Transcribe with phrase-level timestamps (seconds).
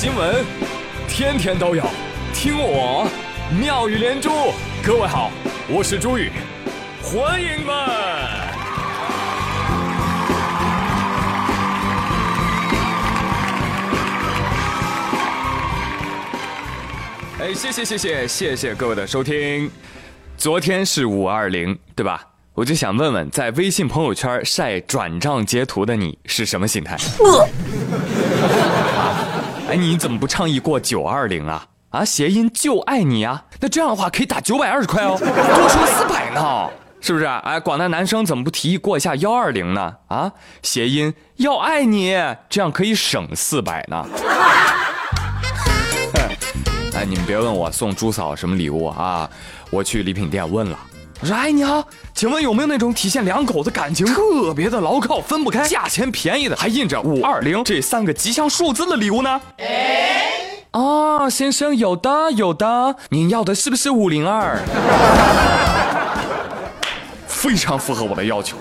[0.00, 0.44] 新闻，
[1.08, 1.84] 天天都有，
[2.32, 3.04] 听我
[3.60, 4.30] 妙语连珠。
[4.80, 5.32] 各位好，
[5.68, 6.30] 我是朱宇，
[7.02, 7.74] 欢迎们。
[17.40, 19.68] 哎，谢谢谢谢谢谢各位的收听。
[20.36, 22.24] 昨天是五二零，对吧？
[22.54, 26.96] 我就想问问，在微信朋友圈晒转账截图的你是什么心态？
[29.68, 31.66] 哎，你怎么不倡议过九二零啊？
[31.90, 33.44] 啊，谐音就爱你啊！
[33.60, 36.70] 那这样的话可以打九百二十块哦，多出四百呢，
[37.02, 37.26] 是不是？
[37.26, 39.94] 哎，广大男生怎么不提议过一下幺二零呢？
[40.06, 42.14] 啊，谐音要爱你，
[42.48, 44.06] 这样可以省四百呢。
[46.94, 49.28] 哎，你们别问我送朱嫂什么礼物啊，
[49.70, 50.78] 我去礼品店问了。
[51.20, 59.40] 我说：“哎，你好，请问有没有那种体现两口子感情特别的牢靠、分不开、价钱便宜的，还印着五二零这三个吉祥数字的礼物呢？”
[60.70, 62.94] 哦，先生，有的，有的。
[63.08, 64.58] 您要的是不是五零二？
[67.26, 68.56] 非常符合我的要求。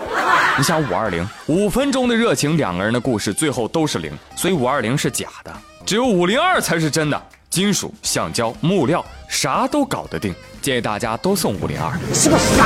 [0.58, 5.54] 你想五二零，五分钟的热情，两个人的故事最后都是零，所以五二零是假的，
[5.86, 7.22] 只有五零二才是真的。
[7.50, 10.34] 金属、橡胶、木料，啥都搞得定。
[10.62, 12.66] 建议大家都送五零二，是不是傻？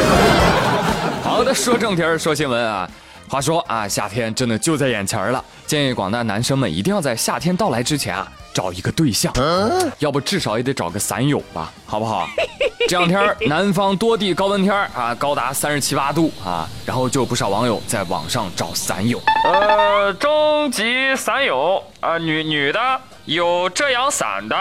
[1.24, 2.90] 好的，说正题儿，说新闻啊。
[3.30, 9.32] 话说啊，夏天真的就在眼前了，建议广大男生们一定要在夏天到来之前啊，找一个对象，
[10.00, 12.28] 要不至少也得找个伞友吧，好不好？
[12.90, 19.22] 这两天南方多地高温天啊，高达三十七八度啊，然后就有不少网友在网上找伞友。
[19.46, 22.80] 呃，征集伞友啊，女女的。
[23.26, 24.56] 有遮阳伞的，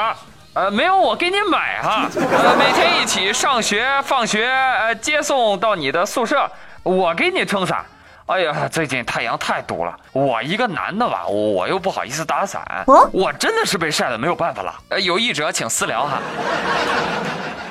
[0.55, 6.51] 呃，没有我给你买哈，呃，每天一起上学、放学，呃，接送到你的宿舍，
[6.83, 7.85] 我给你撑伞。
[8.27, 12.63] 哎呀，最近太阳太毒了，我一个男的吧，我又不好意思打伞，
[13.13, 14.73] 我真的是被晒的没有办法了。
[14.91, 16.19] 呃，有意者请私聊哈。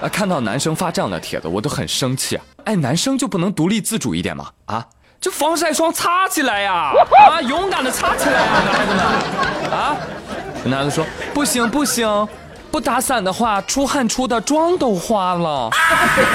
[0.01, 2.43] 啊， 看到男生发这样的帖子，我都很生气啊！
[2.65, 4.49] 哎，男生就不能独立自主一点吗？
[4.65, 4.85] 啊，
[5.21, 6.91] 这防晒霜擦起来呀！
[7.29, 9.05] 啊，勇敢的擦起来啊，男孩子们！
[9.71, 9.95] 啊！
[10.65, 12.27] 男的说：“不行不行，
[12.69, 15.69] 不打伞的话，出汗出的妆都花了。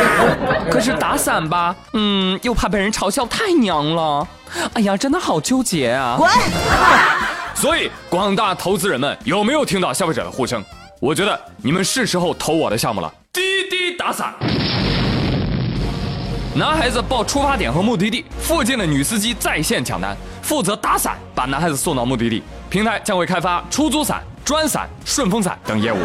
[0.70, 4.26] 可是打伞吧，嗯，又怕被人嘲笑太娘了。
[4.72, 6.16] 哎呀，真的好纠结啊！
[6.16, 6.30] 滚！
[7.54, 10.64] 所以广大投资人们，有没有听到消费者的呼声？
[11.00, 13.12] 我觉得你们是时候投我的项目了。
[13.32, 14.32] 滴滴打伞，
[16.54, 22.42] 男孩子报出发点和目的地，附近的女司机在线抢单，负责打伞，把男孩子送到目的地。”
[22.74, 25.96] 平台将会开发出租伞、专伞、顺风伞等业务。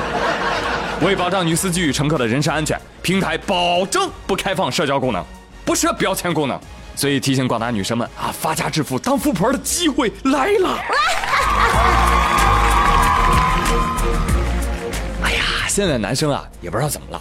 [1.04, 5.26] 为保障女司机与乘客的人身安全，平台保证不开放社交功能，
[5.66, 6.60] 不设标签功能。
[6.96, 10.78] 所以提醒广大女生们啊，发家致富、当富婆的机会来了！
[15.26, 17.20] 哎呀，现在男生啊，也不知道怎么了，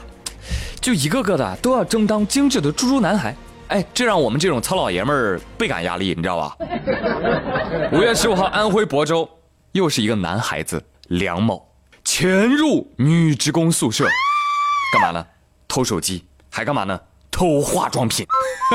[0.79, 3.35] 就一个个的都要争当精致的猪猪男孩。
[3.69, 6.55] 哎，这让我们这种糙老爷们儿倍感压力，你知道吧？
[7.93, 9.27] 五月十五号，安徽亳州。
[9.73, 11.69] 又是一个男孩子梁某
[12.05, 14.07] 潜入女职工宿舍，
[14.93, 15.27] 干嘛呢？
[15.67, 16.99] 偷手机，还干嘛呢？
[17.31, 18.27] 偷化妆品。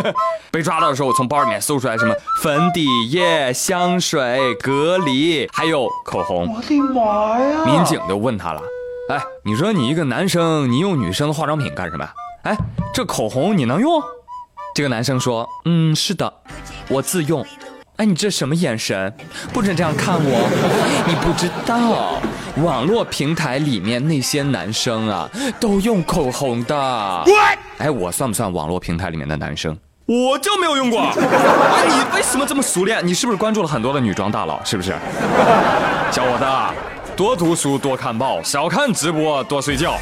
[0.51, 6.47] 被抓到的时候，我从包里面搜出来什么粉底液、香水、隔离，还有口红。
[6.53, 7.65] 我的妈呀！
[7.65, 8.61] 民警就问他了
[9.09, 12.07] ：“哎，你说你一个男生，你用女生的化妆品干什么？
[12.43, 12.55] 哎，
[12.93, 14.01] 这口红你能用？”
[14.75, 16.41] 这个男生说：“嗯，是的，
[16.87, 17.43] 我自用。”
[17.97, 19.13] 哎，你这什么眼神？
[19.53, 21.03] 不准这样看我！
[21.05, 22.19] 你不知道，
[22.63, 26.75] 网络平台里面那些男生啊，都用口红的。
[27.77, 29.77] 哎，我算不算网络平台里面的男生？
[30.07, 31.01] 我就没有用过。
[31.15, 33.05] 你为什么这么熟练？
[33.05, 34.59] 你是不是关注了很多的女装大佬？
[34.63, 34.95] 是不是？
[36.11, 36.45] 小伙子，
[37.15, 39.99] 多读书，多看报，少看直播，多睡觉。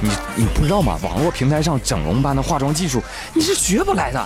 [0.00, 0.96] 你你不知道吗？
[1.02, 3.02] 网络平台上整容般的化妆技术，
[3.34, 4.24] 你是学不来的。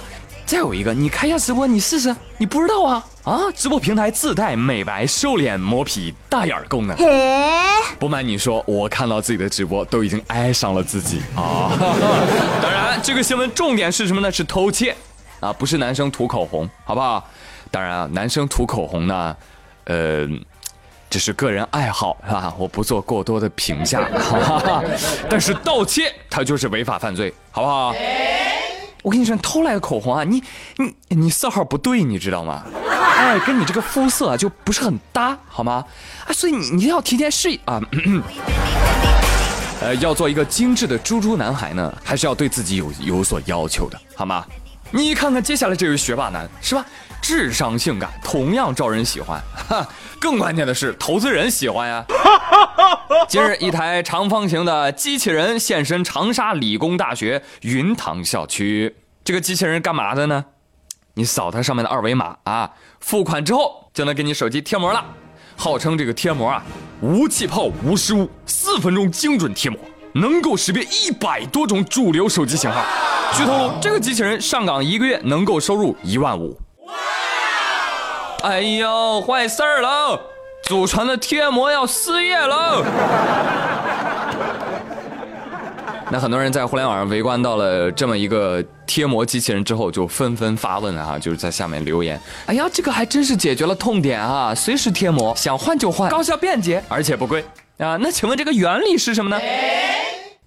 [0.50, 2.12] 再有一个，你开一下直播，你试试。
[2.36, 3.06] 你不知道啊？
[3.22, 6.96] 啊，直播平台自带美白、瘦脸、磨皮、大眼功能。
[8.00, 11.70] 不瞒你说，我看到自己的直播都已经爱上了自己啊。
[12.60, 14.32] 当然，这个新闻重点是什么呢？
[14.32, 14.96] 是偷窃
[15.38, 17.24] 啊，不是男生涂口红，好不好？
[17.70, 19.36] 当然啊，男生涂口红呢，
[19.84, 20.26] 呃，
[21.08, 22.52] 只是个人爱好，是吧？
[22.58, 24.00] 我不做过多的评价。
[25.28, 27.94] 但是盗窃它就是违法犯罪，好不好？
[29.02, 30.42] 我跟你说，偷来的口红啊，你
[30.76, 32.64] 你你色号不对，你知道吗？
[33.16, 35.84] 哎，跟你这个肤色啊就不是很搭，好吗？
[36.26, 37.80] 啊，所以你你要提前试啊。
[39.82, 44.44] 呃，要做一个精致的猪猪男孩呢，还是要对自己有有所要求的，好吗？
[44.90, 46.84] 你看看接下来这位学霸男，是吧？
[47.22, 49.40] 智商性感，同样招人喜欢。
[49.68, 49.86] 哈，
[50.18, 52.04] 更关键的是，投资人喜欢呀。
[53.28, 58.96] 今日，一台长方形的机器人现身长沙理工大学云塘校区。
[59.24, 60.44] 这个机器人干嘛的呢？
[61.14, 65.04] 你扫它上面的二维码啊，付款之后就能给你手机贴膜了。
[65.56, 66.62] 号称这个贴膜啊，
[67.02, 69.78] 无气泡、无失误，四分钟精准贴膜，
[70.14, 72.82] 能够识别一百多种主流手机型号。
[73.34, 76.58] 据透露，这个机器人上岗一个月能够收入一万五。
[78.42, 80.18] 哎呦，坏事儿了！
[80.70, 82.80] 祖传的贴膜要失业喽。
[86.12, 92.20] 那很多人在互联网上围观到了这么一个贴膜机器人之后，就纷纷发问啊，就是在下面留言。
[92.46, 97.44] 哎呀，这个还真是解决了痛点啊，随时贴膜，想换就换，高效便捷，而且不贵
[97.78, 97.98] 啊。
[98.00, 99.42] 那请问这个原理是什么呢？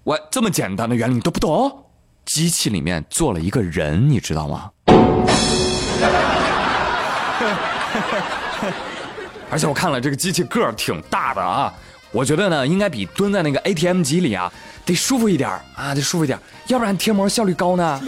[0.05, 1.83] 我这么简单的原理你都不懂？
[2.23, 4.69] 机器里面做了一个人，你知道吗？
[9.53, 11.71] 而且我看了这个机器个儿挺大的啊，
[12.11, 14.51] 我觉得呢应该比蹲在那个 ATM 机里啊
[14.83, 16.39] 得舒服一点啊，得舒服一点，
[16.69, 18.01] 要不然贴膜效率高呢。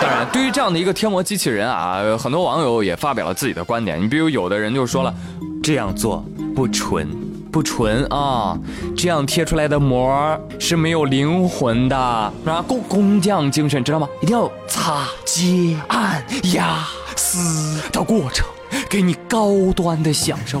[0.00, 3.98] 当然，对于这样的一个贴膜机器人啊，很多网友也发表了自己的观点。
[3.98, 5.14] 你比如有的人就说了，
[5.62, 6.22] 这样做
[6.54, 7.08] 不纯，
[7.50, 8.56] 不纯啊，
[8.94, 12.32] 这样贴出来的膜是没有灵魂的，啊，
[12.68, 14.06] 工工匠精神知道吗？
[14.20, 16.22] 一定要擦、接、按、
[16.52, 16.86] 压、
[17.16, 18.46] 撕的过程。
[18.88, 20.60] 给你高端的享受。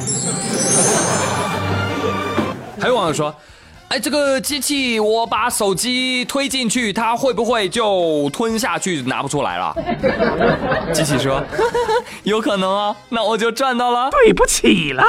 [2.80, 3.34] 还有网友说
[3.88, 9.74] ：“哎，这个机器我把手机推进去，它会不会就吞下去拿不出来了？”
[10.92, 11.42] 机器说
[12.22, 15.02] ：“有可能啊，那我就赚到了。”对不起了。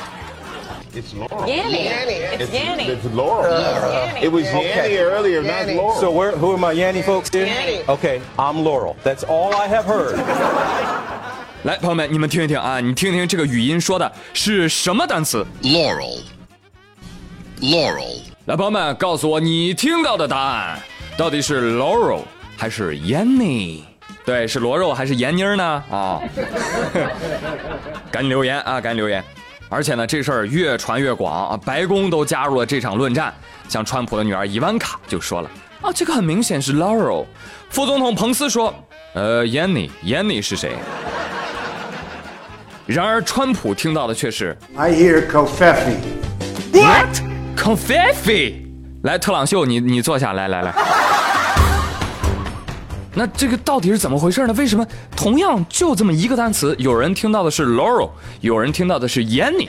[0.94, 1.46] It's Laurel.
[1.46, 1.86] Yanny.
[1.88, 2.42] Yanny.
[2.42, 2.88] It's, Yanny.
[2.90, 3.54] It's Laurel.
[3.54, 4.24] Uh, Yanny.
[4.24, 4.98] It was Yanny okay.
[4.98, 5.76] earlier, Yanny.
[5.76, 6.00] not Laurel.
[6.00, 7.46] So where, who are my Yanny folks here?
[7.46, 7.88] Yanny.
[7.88, 8.96] Okay, I'm Laurel.
[9.04, 10.18] That's all I have heard.
[11.64, 16.22] 来，朋友们，你们听一听啊，你听听这个语音说的是什么单词？Laurel。
[17.62, 18.22] Laurel。
[18.46, 20.80] 来，朋友们，告诉我你听到的答案，
[21.18, 22.22] 到底是 Laurel
[22.58, 23.84] 还是 Yanny？
[24.26, 25.84] 对，是螺肉还是闫妮呢？
[25.92, 26.22] 啊，
[28.12, 29.24] 赶紧留言啊，赶紧留言。
[29.70, 33.34] 而且呢，这事儿越传越广啊，白宫都加入了这场论战。
[33.68, 35.52] 像川普的女儿伊万卡就说了
[35.82, 37.26] ：“啊，这个很明显是 Laurel。”
[37.70, 38.74] 副总统彭斯说
[39.14, 40.74] ：“呃，Yanny，Yanny 是谁？”
[42.88, 45.98] 然而，川普听到的却是：“I hear Covfefe。”
[46.74, 48.56] What？Covfefe？
[49.04, 50.74] 来，特朗秀，你你坐下来，来来。
[53.20, 54.54] 那这个到底是怎么回事呢？
[54.54, 59.68] 为什么同样就这么一个单词，有人听到的是 Laurel，有人听到的是 Yanny？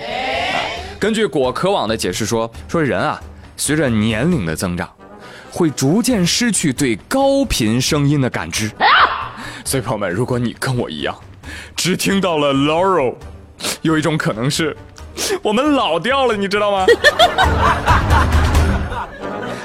[1.01, 3.21] 根据果壳网的解释说，说人啊，
[3.57, 4.89] 随着年龄的增长，
[5.51, 8.71] 会逐渐失去对高频声音的感知。
[9.65, 11.13] 所以朋友们，如果你跟我一样，
[11.75, 13.17] 只听到了 Laurel，
[13.83, 14.77] 有一种可能是，
[15.43, 16.87] 我们老掉了，你知道吗？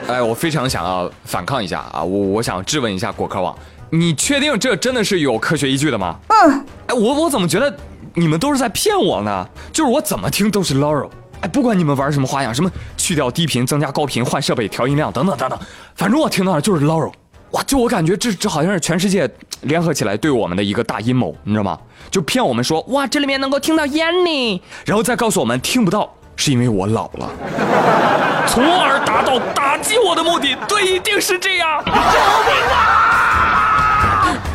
[0.08, 2.04] 哎，我非常想要反抗一下啊！
[2.04, 3.56] 我我想质问一下果壳网。
[4.00, 6.16] 你确定这真的是有科学依据的吗？
[6.28, 7.75] 嗯，哎，我我怎么觉得
[8.14, 9.48] 你们都是在骗我呢？
[9.72, 11.10] 就是我怎么听都是 Laurel，
[11.42, 15.60] 哎，不管你们玩什么花样，什么去掉低频、增加高频、换设备、调音量等等等等，
[15.96, 17.12] 反正我听到的就是 Laurel。
[17.52, 19.30] 哇，就我感觉这这好像是全世界
[19.62, 21.80] 联合起来对我们的一个大阴谋，你知道吗？
[22.12, 27.30] 就骗我们说哇，这里面能够听到 Yanni，然后再告诉我们听不到是因为我老了，
[28.48, 30.58] 从而达到打击我的目的。
[30.68, 31.82] 对，一定是这样。
[31.86, 32.00] 救命
[32.74, 33.15] 啊！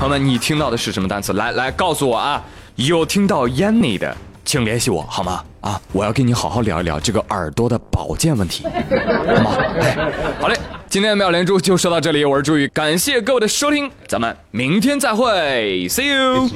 [0.01, 1.35] 朋友们，你听到的是什么单词？
[1.35, 2.43] 来来，告诉我啊！
[2.77, 4.17] 有听到 Yanny 的，
[4.47, 5.45] 请联系我，好吗？
[5.61, 8.71] 啊，我要跟你好好聊一聊这个耳朵的保健问题，好
[9.43, 9.59] 吗？
[9.79, 10.09] 哎，
[10.41, 16.49] 好嘞，今天的妙连珠就说到这里，我是朱宇，感谢各位的收听，咱们明天再会，See you。